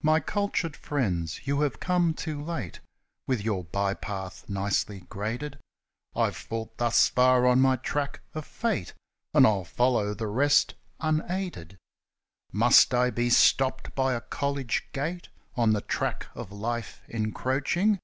[0.00, 1.46] My cultured friends!
[1.46, 2.80] you have come too late
[3.26, 5.58] With your bypath nicely graded;
[6.16, 8.94] I've fought thus far on my track of Fate,
[9.34, 11.76] And I'll follow the rest unaided.
[12.50, 17.98] Must I be stopped by a college gate On the track of Life encroaching